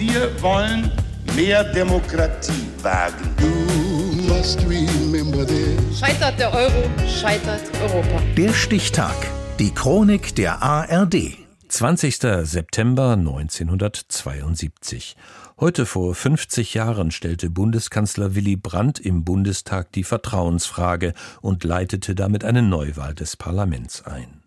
Wir 0.00 0.32
wollen 0.40 0.90
mehr 1.36 1.62
Demokratie 1.62 2.66
wagen. 2.80 3.36
Scheitert 5.94 6.38
der 6.38 6.54
Euro, 6.54 6.88
scheitert 7.06 7.60
Europa. 7.82 8.22
Der 8.34 8.54
Stichtag. 8.54 9.14
Die 9.58 9.74
Chronik 9.74 10.34
der 10.36 10.62
ARD. 10.62 11.36
20. 11.68 12.16
September 12.16 13.12
1972. 13.12 15.16
Heute 15.60 15.84
vor 15.84 16.14
50 16.14 16.72
Jahren 16.72 17.10
stellte 17.10 17.50
Bundeskanzler 17.50 18.34
Willy 18.34 18.56
Brandt 18.56 19.00
im 19.00 19.24
Bundestag 19.24 19.92
die 19.92 20.04
Vertrauensfrage 20.04 21.12
und 21.42 21.62
leitete 21.62 22.14
damit 22.14 22.44
eine 22.44 22.62
Neuwahl 22.62 23.14
des 23.14 23.36
Parlaments 23.36 24.06
ein. 24.06 24.44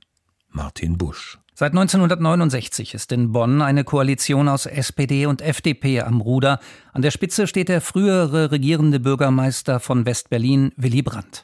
Martin 0.49 0.97
Busch. 0.97 1.37
Seit 1.55 1.73
1969 1.73 2.95
ist 2.95 3.11
in 3.11 3.31
Bonn 3.31 3.61
eine 3.61 3.83
Koalition 3.83 4.49
aus 4.49 4.65
SPD 4.65 5.27
und 5.27 5.43
FDP 5.43 6.01
am 6.01 6.19
Ruder. 6.19 6.59
An 6.93 7.03
der 7.03 7.11
Spitze 7.11 7.45
steht 7.45 7.69
der 7.69 7.79
frühere 7.79 8.49
regierende 8.49 8.99
Bürgermeister 8.99 9.79
von 9.79 10.07
West-Berlin, 10.07 10.71
Willy 10.77 11.03
Brandt. 11.03 11.43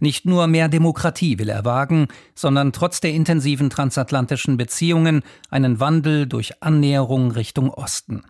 Nicht 0.00 0.24
nur 0.24 0.46
mehr 0.46 0.68
Demokratie 0.68 1.38
will 1.38 1.50
er 1.50 1.66
wagen, 1.66 2.08
sondern 2.34 2.72
trotz 2.72 3.00
der 3.00 3.12
intensiven 3.12 3.68
transatlantischen 3.68 4.56
Beziehungen 4.56 5.22
einen 5.50 5.78
Wandel 5.78 6.26
durch 6.26 6.62
Annäherung 6.62 7.30
Richtung 7.30 7.68
Osten. 7.70 8.24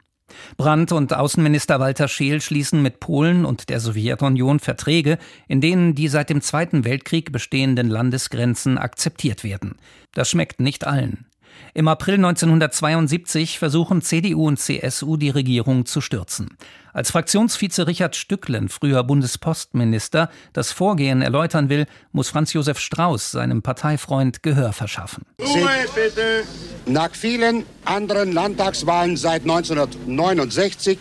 Brandt 0.57 0.93
und 0.93 1.13
Außenminister 1.15 1.81
Walter 1.81 2.09
Scheel 2.09 2.41
schließen 2.41 2.83
mit 2.83 3.01
Polen 3.01 3.45
und 3.45 3.69
der 3.69 3.81
Sowjetunion 3.81 4.61
Verträge, 4.61 5.19
in 5.49 5.61
denen 5.61 5.95
die 5.95 6.09
seit 6.09 6.31
dem 6.31 6.41
Zweiten 6.41 6.85
Weltkrieg 6.85 7.33
bestehenden 7.33 7.89
Landesgrenzen 7.89 8.79
akzeptiert 8.79 9.45
werden. 9.45 9.77
Das 10.13 10.31
schmeckt 10.31 10.61
nicht 10.61 10.87
allen. 10.87 11.27
Im 11.75 11.89
April 11.89 12.17
1972 12.17 13.59
versuchen 13.59 14.03
CDU 14.03 14.47
und 14.47 14.59
CSU 14.59 15.17
die 15.17 15.31
Regierung 15.31 15.87
zu 15.87 16.01
stürzen. 16.01 16.57
Als 16.93 17.11
Fraktionsvize 17.11 17.89
Richard 17.89 18.15
Stücklen, 18.15 18.69
früher 18.69 19.03
Bundespostminister, 19.03 20.31
das 20.53 20.71
Vorgehen 20.71 21.23
erläutern 21.23 21.69
will, 21.69 21.87
muss 22.13 22.29
Franz 22.29 22.53
Josef 22.53 22.79
Strauß 22.79 23.33
seinem 23.33 23.63
Parteifreund 23.63 24.45
Gehör 24.45 24.73
verschaffen. 24.73 25.25
Ruhe 25.41 25.69
bitte! 25.95 26.45
Nach 26.87 27.13
vielen 27.13 27.65
anderen 27.85 28.33
Landtagswahlen 28.33 29.17
seit 29.17 29.43
1969 29.43 30.99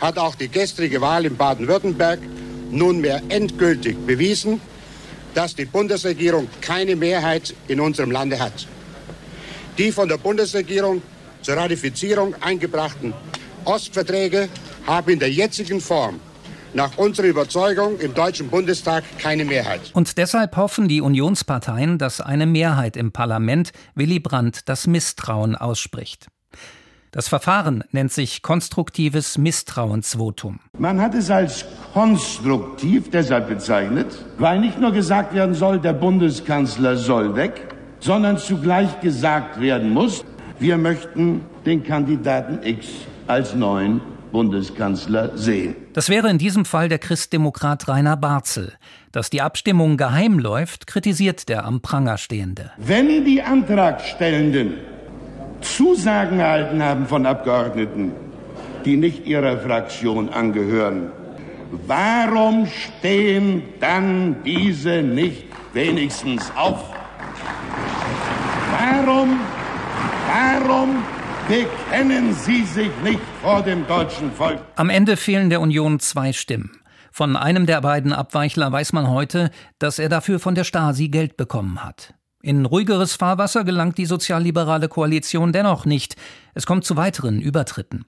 hat 0.00 0.18
auch 0.18 0.34
die 0.36 0.48
gestrige 0.48 1.00
Wahl 1.00 1.26
in 1.26 1.36
Baden-Württemberg 1.36 2.20
nunmehr 2.70 3.22
endgültig 3.28 3.96
bewiesen, 4.06 4.60
dass 5.34 5.54
die 5.54 5.64
Bundesregierung 5.64 6.48
keine 6.60 6.96
Mehrheit 6.96 7.54
in 7.68 7.80
unserem 7.80 8.10
Lande 8.10 8.38
hat. 8.38 8.66
Die 9.82 9.90
von 9.90 10.06
der 10.06 10.16
Bundesregierung 10.16 11.02
zur 11.40 11.56
Ratifizierung 11.56 12.36
eingebrachten 12.40 13.12
Ostverträge 13.64 14.48
haben 14.86 15.10
in 15.10 15.18
der 15.18 15.32
jetzigen 15.32 15.80
Form 15.80 16.20
nach 16.72 16.96
unserer 16.98 17.26
Überzeugung 17.26 17.98
im 17.98 18.14
Deutschen 18.14 18.48
Bundestag 18.48 19.02
keine 19.18 19.44
Mehrheit. 19.44 19.80
Und 19.92 20.18
deshalb 20.18 20.56
hoffen 20.56 20.86
die 20.86 21.00
Unionsparteien, 21.00 21.98
dass 21.98 22.20
eine 22.20 22.46
Mehrheit 22.46 22.96
im 22.96 23.10
Parlament 23.10 23.72
Willy 23.96 24.20
Brandt 24.20 24.68
das 24.68 24.86
Misstrauen 24.86 25.56
ausspricht. 25.56 26.28
Das 27.10 27.26
Verfahren 27.26 27.82
nennt 27.90 28.12
sich 28.12 28.40
konstruktives 28.40 29.36
Misstrauensvotum. 29.36 30.60
Man 30.78 31.00
hat 31.00 31.16
es 31.16 31.28
als 31.28 31.64
konstruktiv 31.92 33.10
deshalb 33.10 33.48
bezeichnet, 33.48 34.06
weil 34.38 34.60
nicht 34.60 34.78
nur 34.78 34.92
gesagt 34.92 35.34
werden 35.34 35.56
soll, 35.56 35.80
der 35.80 35.92
Bundeskanzler 35.92 36.96
soll 36.96 37.34
weg, 37.34 37.71
sondern 38.02 38.36
zugleich 38.36 39.00
gesagt 39.00 39.60
werden 39.60 39.90
muss, 39.90 40.24
wir 40.58 40.76
möchten 40.76 41.42
den 41.64 41.82
Kandidaten 41.84 42.58
X 42.66 42.88
als 43.26 43.54
neuen 43.54 44.00
Bundeskanzler 44.32 45.36
sehen. 45.36 45.76
Das 45.92 46.08
wäre 46.08 46.28
in 46.28 46.38
diesem 46.38 46.64
Fall 46.64 46.88
der 46.88 46.98
Christdemokrat 46.98 47.86
Rainer 47.88 48.16
Barzel. 48.16 48.72
Dass 49.12 49.30
die 49.30 49.40
Abstimmung 49.40 49.96
geheim 49.96 50.38
läuft, 50.38 50.86
kritisiert 50.86 51.48
der 51.48 51.64
am 51.64 51.80
Pranger 51.80 52.18
Stehende. 52.18 52.72
Wenn 52.78 53.24
die 53.24 53.42
Antragstellenden 53.42 54.74
Zusagen 55.60 56.40
erhalten 56.40 56.82
haben 56.82 57.06
von 57.06 57.24
Abgeordneten, 57.24 58.12
die 58.84 58.96
nicht 58.96 59.26
ihrer 59.26 59.58
Fraktion 59.58 60.28
angehören, 60.28 61.12
warum 61.86 62.66
stehen 62.66 63.62
dann 63.80 64.36
diese 64.44 65.02
nicht 65.02 65.44
wenigstens 65.72 66.50
auf? 66.56 67.01
Warum, 68.92 69.40
warum 70.28 71.02
bekennen 71.48 72.34
Sie 72.34 72.62
sich 72.64 72.90
nicht 73.02 73.22
vor 73.40 73.62
dem 73.62 73.86
deutschen 73.86 74.30
Volk? 74.30 74.60
Am 74.76 74.90
Ende 74.90 75.16
fehlen 75.16 75.48
der 75.48 75.62
Union 75.62 75.98
zwei 75.98 76.34
Stimmen. 76.34 76.72
Von 77.10 77.36
einem 77.36 77.64
der 77.64 77.80
beiden 77.80 78.12
Abweichler 78.12 78.70
weiß 78.70 78.92
man 78.92 79.08
heute, 79.08 79.50
dass 79.78 79.98
er 79.98 80.10
dafür 80.10 80.38
von 80.38 80.54
der 80.54 80.64
Stasi 80.64 81.08
Geld 81.08 81.38
bekommen 81.38 81.82
hat. 81.82 82.12
In 82.42 82.66
ruhigeres 82.66 83.14
Fahrwasser 83.14 83.64
gelangt 83.64 83.96
die 83.96 84.04
sozialliberale 84.04 84.88
Koalition 84.88 85.52
dennoch 85.52 85.86
nicht. 85.86 86.16
Es 86.52 86.66
kommt 86.66 86.84
zu 86.84 86.94
weiteren 86.94 87.40
Übertritten. 87.40 88.04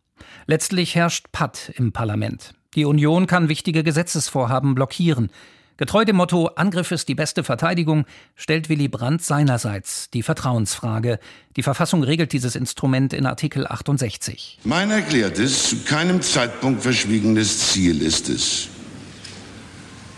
Letztlich 0.47 0.95
herrscht 0.97 1.33
Patt 1.33 1.73
im 1.77 1.93
Parlament. 1.93 2.53
Die 2.75 2.85
Union 2.85 3.27
kann 3.27 3.49
wichtige 3.49 3.85
Gesetzesvorhaben 3.85 4.75
blockieren. 4.75 5.31
Getreu 5.77 6.05
dem 6.05 6.15
Motto 6.15 6.47
Angriff 6.55 6.93
ist 6.93 7.09
die 7.09 7.17
beste 7.17 7.43
Verteidigung 7.43 8.05
stellt 8.37 8.69
Willy 8.69 8.87
Brandt 8.87 9.25
seinerseits 9.25 10.09
die 10.11 10.23
Vertrauensfrage. 10.23 11.19
Die 11.57 11.65
Verfassung 11.65 12.05
regelt 12.05 12.33
dieses 12.33 12.55
Instrument 12.55 13.13
in 13.13 13.27
Artikel 13.27 13.67
68. 13.67 14.61
Mein 14.63 14.93
erklärtes, 14.93 15.71
zu 15.71 15.77
keinem 15.85 16.23
Zeitpunkt 16.23 16.83
verschwiegenes 16.83 17.73
Ziel 17.73 18.03
ist 18.03 18.29
es, 18.29 18.69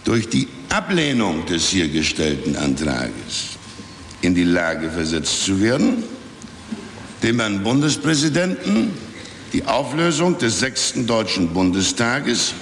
durch 0.05 0.28
die 0.28 0.47
Ablehnung 0.69 1.47
des 1.47 1.71
hier 1.71 1.89
gestellten 1.89 2.55
Antrages 2.56 3.56
in 4.21 4.34
die 4.34 4.45
Lage 4.45 4.91
versetzt 4.91 5.47
zu 5.47 5.59
werden, 5.62 6.05
dem 7.22 7.41
Herrn 7.41 7.62
Bundespräsidenten 7.62 8.91
die 9.55 9.65
Auflösung 9.65 10.37
des 10.37 10.61
sechsten 10.61 11.06
Deutschen 11.06 11.55
Bundestages 11.55 12.53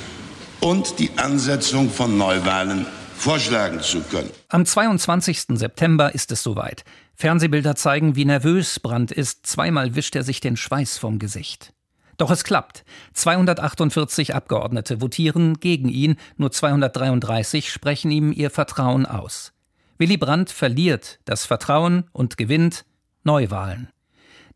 und 0.64 0.98
die 0.98 1.10
Ansetzung 1.18 1.90
von 1.90 2.16
Neuwahlen 2.16 2.86
vorschlagen 3.18 3.80
zu 3.80 4.00
können. 4.00 4.30
Am 4.48 4.64
22. 4.64 5.58
September 5.58 6.14
ist 6.14 6.32
es 6.32 6.42
soweit. 6.42 6.84
Fernsehbilder 7.14 7.76
zeigen, 7.76 8.16
wie 8.16 8.24
nervös 8.24 8.80
Brandt 8.80 9.12
ist. 9.12 9.46
Zweimal 9.46 9.94
wischt 9.94 10.16
er 10.16 10.22
sich 10.22 10.40
den 10.40 10.56
Schweiß 10.56 10.96
vom 10.96 11.18
Gesicht. 11.18 11.74
Doch 12.16 12.30
es 12.30 12.44
klappt. 12.44 12.84
248 13.12 14.34
Abgeordnete 14.34 15.02
votieren 15.02 15.60
gegen 15.60 15.90
ihn, 15.90 16.16
nur 16.38 16.50
233 16.50 17.70
sprechen 17.70 18.10
ihm 18.10 18.32
ihr 18.32 18.48
Vertrauen 18.48 19.04
aus. 19.04 19.52
Willy 19.98 20.16
Brandt 20.16 20.48
verliert 20.48 21.18
das 21.26 21.44
Vertrauen 21.44 22.04
und 22.12 22.38
gewinnt 22.38 22.86
Neuwahlen. 23.22 23.90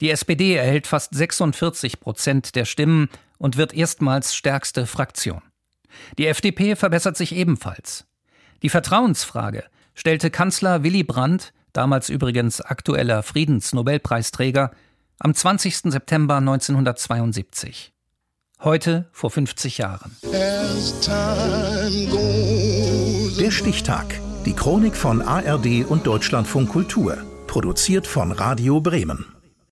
Die 0.01 0.11
SPD 0.11 0.55
erhält 0.55 0.87
fast 0.87 1.15
46 1.15 2.01
Prozent 2.01 2.55
der 2.55 2.65
Stimmen 2.65 3.11
und 3.37 3.59
wird 3.59 3.75
erstmals 3.75 4.35
stärkste 4.35 4.87
Fraktion. 4.87 5.43
Die 6.19 6.27
FDP 6.27 6.77
verbessert 6.77 7.17
sich 7.17 7.35
ebenfalls. 7.35 8.07
Die 8.63 8.69
Vertrauensfrage 8.69 9.65
stellte 9.95 10.31
Kanzler 10.31 10.83
Willy 10.83 11.03
Brandt, 11.03 11.53
damals 11.73 12.09
übrigens 12.09 12.61
aktueller 12.61 13.23
Friedensnobelpreisträger, 13.23 14.71
am 15.19 15.35
20. 15.35 15.77
September 15.93 16.37
1972. 16.37 17.93
Heute 18.61 19.09
vor 19.13 19.31
50 19.31 19.79
Jahren. 19.79 20.17
Der 23.41 23.51
Stichtag. 23.51 24.21
Die 24.45 24.53
Chronik 24.53 24.97
von 24.97 25.23
ARD 25.23 25.85
und 25.87 26.07
Deutschlandfunk 26.07 26.71
Kultur. 26.71 27.19
Produziert 27.47 28.07
von 28.07 28.33
Radio 28.33 28.81
Bremen. 28.81 29.38